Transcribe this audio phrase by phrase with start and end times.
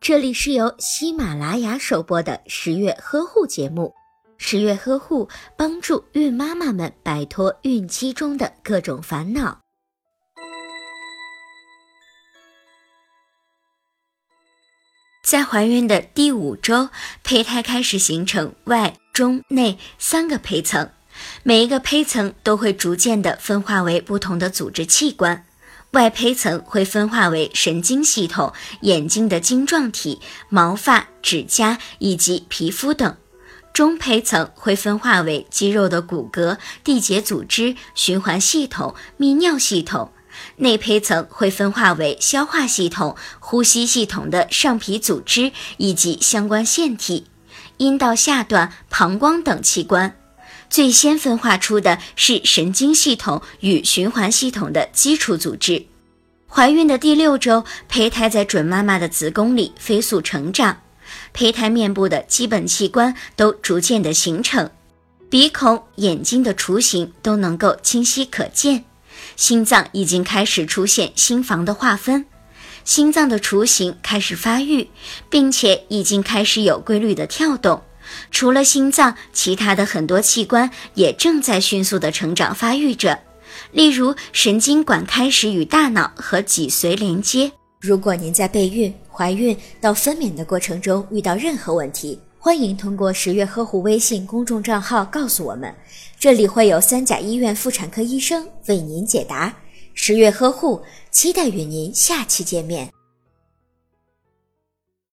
[0.00, 3.94] 这里是由喜马拉雅首播的十月呵护节目。
[4.36, 9.60] 十月呵护帮助孕妈妈们摆脱孕期中的各种烦恼。
[15.22, 16.90] 在怀孕的第五周，
[17.22, 20.90] 胚胎开始形成外、中、内三个胚层，
[21.42, 25.46] 每一个胚层都会逐渐的分化为不同的组织器官。
[25.94, 33.12] 外胚层会分化为神经系统、眼睛的晶状体、毛发、指甲以及皮肤等；
[33.72, 40.10] 中胚层会分化为肌肉的骨骼、缔结组织、循环系统、泌尿系统；
[40.56, 47.28] 内胚层会分化为消化系统、呼吸系统的上皮组织以及相关腺体、
[47.76, 50.16] 阴道下段、膀胱等器官。
[50.70, 55.86] 最先分化出的是神经系统与循环系统的基础组织。
[56.54, 60.82] 怀孕的第六周，胚胎在准妈妈的子宫里飞速成长，
[61.32, 64.70] 胚胎面部的基本器官都逐渐的形成，
[65.28, 68.84] 鼻孔、眼睛的雏形都能够清晰可见，
[69.34, 72.24] 心脏已经开始出现心房的划分，
[72.84, 74.88] 心脏的雏形开始发育，
[75.28, 77.82] 并且已经开始有规律的跳动。
[78.30, 83.18] 除了心脏，其他的很多器官也正在迅速的成长发育着。
[83.72, 87.50] 例如，神经管开始与大脑和脊髓连接。
[87.80, 95.74] 如果您在备孕、怀孕到分娩的过程中遇到任何问题，欢迎通过十月呵护微信公众账号告诉我们，
[96.18, 99.54] 这里会有三甲医院妇产科医生为您解答。
[99.92, 102.90] 十月呵护，期待与您下期见面。